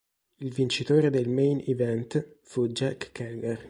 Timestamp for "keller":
3.11-3.59